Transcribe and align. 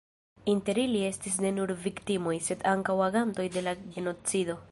Inter 0.53 0.79
ili 0.83 1.01
estis 1.09 1.35
ne 1.45 1.51
nur 1.57 1.73
viktimoj, 1.83 2.35
sed 2.47 2.65
ankaŭ 2.73 2.97
agantoj 3.11 3.49
de 3.59 3.67
la 3.69 3.77
genocido. 3.85 4.57